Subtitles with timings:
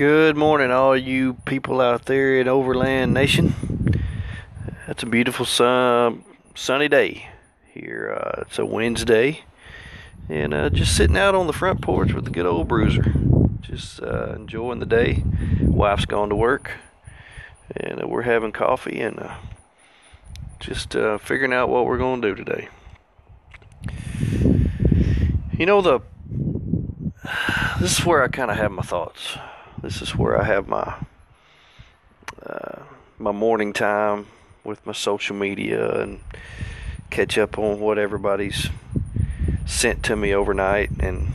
[0.00, 4.02] Good morning, all you people out there in Overland Nation.
[4.88, 7.28] It's a beautiful sun, sunny day
[7.74, 8.18] here.
[8.18, 9.42] Uh, it's a Wednesday,
[10.26, 13.12] and uh, just sitting out on the front porch with the good old bruiser,
[13.60, 15.22] just uh, enjoying the day.
[15.60, 16.78] Wife's gone to work,
[17.76, 19.34] and uh, we're having coffee and uh,
[20.60, 22.68] just uh, figuring out what we're going to do today.
[25.52, 26.00] You know the.
[27.80, 29.36] This is where I kind of have my thoughts
[29.82, 30.94] this is where I have my
[32.44, 32.82] uh,
[33.18, 34.26] my morning time
[34.64, 36.20] with my social media and
[37.10, 38.68] catch up on what everybody's
[39.66, 41.32] sent to me overnight and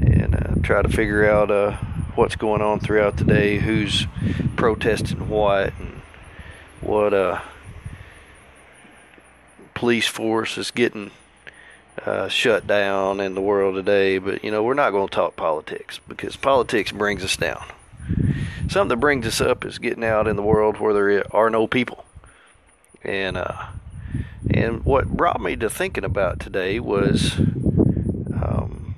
[0.00, 1.72] and uh, try to figure out uh,
[2.14, 4.06] what's going on throughout the day, who's
[4.56, 6.00] protesting what, and
[6.80, 7.40] what uh,
[9.74, 11.10] police force is getting
[12.04, 14.18] uh, shut down in the world today.
[14.18, 17.64] But you know, we're not going to talk politics because politics brings us down.
[18.68, 21.66] Something that brings us up is getting out in the world where there are no
[21.66, 22.04] people.
[23.02, 23.66] And uh,
[24.50, 28.94] and what brought me to thinking about today was um,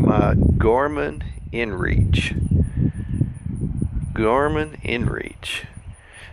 [0.00, 2.42] my Garmin InReach.
[4.12, 5.66] Garmin InReach.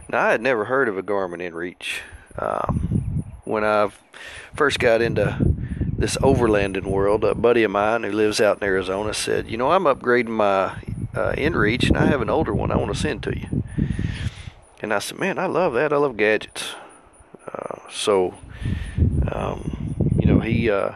[0.09, 1.99] Now I had never heard of a Garmin InReach
[2.37, 3.89] um, when I
[4.55, 5.52] first got into
[5.97, 7.23] this overlanding world.
[7.23, 10.65] A buddy of mine who lives out in Arizona said, "You know, I'm upgrading my
[11.15, 13.63] uh, InReach, and I have an older one I want to send to you."
[14.81, 15.93] And I said, "Man, I love that.
[15.93, 16.75] I love gadgets."
[17.47, 18.33] Uh, so,
[19.31, 20.93] um, you know, he uh,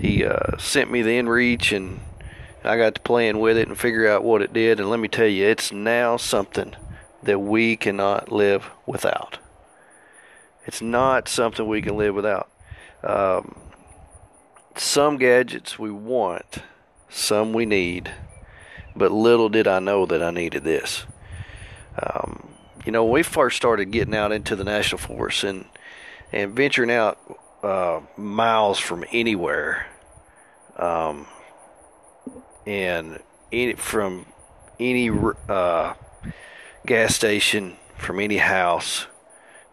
[0.00, 2.00] he uh, sent me the InReach, and
[2.64, 4.80] I got to playing with it and figure out what it did.
[4.80, 6.74] And let me tell you, it's now something
[7.22, 9.38] that we cannot live without.
[10.66, 12.50] It's not something we can live without.
[13.02, 13.56] Um,
[14.78, 16.58] some gadgets we want,
[17.08, 18.12] some we need,
[18.94, 21.06] but little did I know that I needed this.
[22.00, 22.48] Um,
[22.84, 25.66] you know, when we first started getting out into the national forest and
[26.32, 27.18] and venturing out
[27.62, 29.86] uh, miles from anywhere,
[30.76, 31.26] um,
[32.66, 33.20] and
[33.52, 34.26] any, from
[34.80, 35.10] any
[35.48, 35.94] uh,
[36.84, 39.06] gas station, from any house,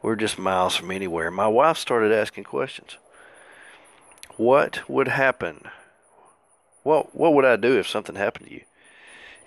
[0.02, 1.32] we're just miles from anywhere.
[1.32, 2.98] My wife started asking questions
[4.38, 5.66] what would happen?
[6.84, 8.62] What what would I do if something happened to you?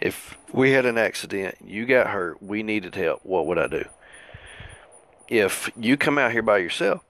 [0.01, 3.85] If we had an accident, you got hurt, we needed help, what would I do?
[5.29, 7.03] If you come out here by yourself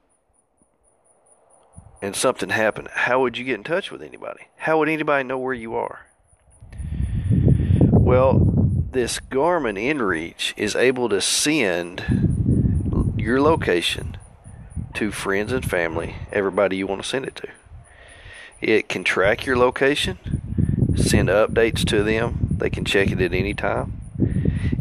[2.00, 4.48] and something happened, how would you get in touch with anybody?
[4.56, 6.06] How would anybody know where you are?
[7.90, 8.38] Well,
[8.92, 14.16] this Garmin InReach is able to send your location
[14.94, 17.48] to friends and family, everybody you want to send it to.
[18.60, 20.18] It can track your location,
[20.96, 22.56] send updates to them.
[22.58, 24.00] They can check it at any time.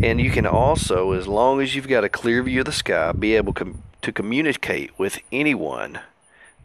[0.01, 3.11] And you can also, as long as you've got a clear view of the sky,
[3.11, 5.99] be able com- to communicate with anyone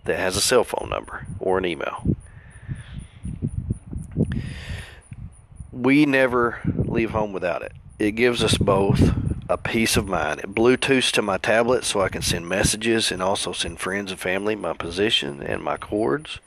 [0.05, 2.05] that has a cell phone number or an email.
[5.73, 7.73] We never leave home without it.
[7.99, 9.15] It gives us both
[9.49, 10.41] a peace of mind.
[10.41, 14.21] It Bluetooths to my tablet so I can send messages and also send friends and
[14.21, 16.39] family my position and my cords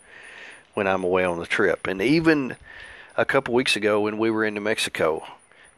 [0.74, 1.88] when I'm away on the trip.
[1.88, 2.56] And even
[3.16, 5.24] a couple weeks ago when we were in New Mexico,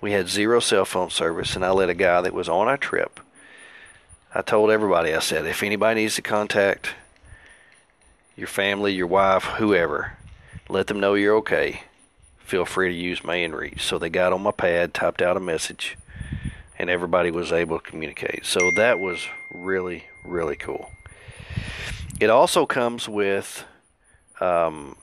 [0.01, 2.77] we had zero cell phone service, and I let a guy that was on our
[2.77, 3.19] trip.
[4.33, 6.93] I told everybody, I said, if anybody needs to contact
[8.35, 10.17] your family, your wife, whoever,
[10.69, 11.83] let them know you're okay.
[12.39, 13.81] Feel free to use my InReach.
[13.81, 15.97] So they got on my pad, typed out a message,
[16.77, 18.45] and everybody was able to communicate.
[18.45, 20.91] So that was really, really cool.
[22.19, 23.63] It also comes with
[24.41, 24.95] um,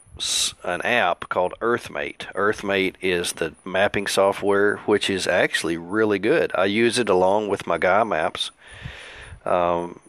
[0.65, 2.27] an app called EarthMate.
[2.35, 6.53] EarthMate is the mapping software, which is actually really good.
[6.55, 8.51] I use it along with my Gaia maps
[9.45, 10.01] um,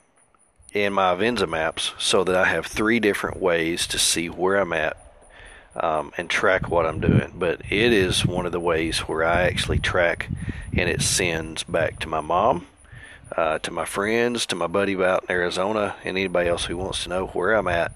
[0.74, 4.74] and my Avenza maps so that I have three different ways to see where I'm
[4.74, 4.98] at
[5.76, 7.34] um, and track what I'm doing.
[7.36, 10.30] But it is one of the ways where I actually track
[10.76, 12.68] and it sends back to my mom.
[13.36, 17.02] Uh, to my friends, to my buddy out in Arizona, and anybody else who wants
[17.02, 17.92] to know where I'm at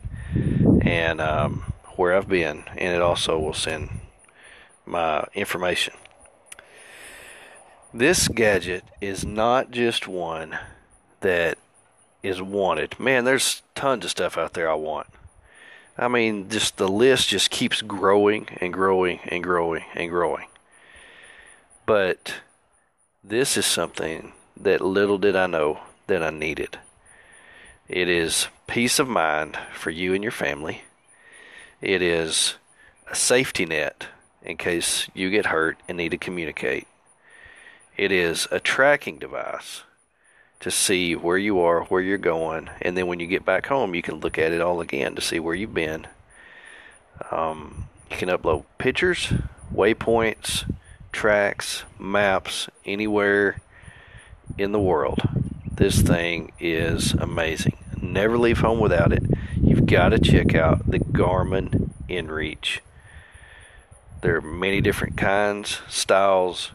[0.88, 3.89] and um, where I've been, and it also will send
[4.86, 5.94] my information.
[7.94, 10.57] This gadget is not just one
[11.19, 11.57] that
[12.24, 12.98] is wanted.
[13.00, 15.07] Man, there's tons of stuff out there I want.
[15.98, 20.48] I mean, just the list just keeps growing and growing and growing and growing.
[21.86, 22.36] But
[23.24, 26.78] this is something that little did I know that I needed.
[27.89, 30.81] It is peace of mind for you and your family.
[31.81, 32.56] It is
[33.10, 34.07] a safety net
[34.42, 36.86] in case you get hurt and need to communicate.
[37.95, 39.84] It is a tracking device
[40.60, 43.95] to see where you are, where you're going, and then when you get back home,
[43.95, 46.07] you can look at it all again to see where you've been.
[47.31, 49.31] Um, you can upload pictures,
[49.74, 50.69] waypoints,
[51.13, 53.62] tracks, maps, anywhere
[54.57, 55.22] in the world.
[55.72, 57.76] This thing is amazing.
[58.18, 59.22] Never leave home without it.
[59.62, 62.80] You've got to check out the Garmin InReach.
[64.22, 66.72] There are many different kinds, styles,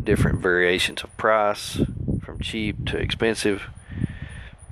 [0.00, 1.80] different variations of price,
[2.22, 3.70] from cheap to expensive.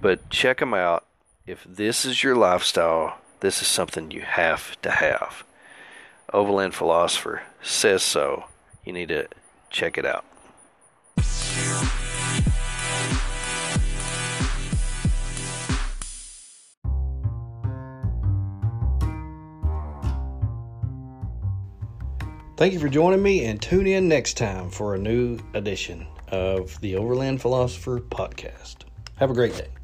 [0.01, 1.05] But check them out.
[1.45, 5.43] If this is your lifestyle, this is something you have to have.
[6.33, 8.45] Overland Philosopher says so.
[8.85, 9.27] You need to
[9.71, 10.25] check it out.
[22.59, 26.81] Thank you for joining me and tune in next time for a new edition of
[26.81, 28.79] the Overland Philosopher podcast.
[29.15, 29.78] Have a great day.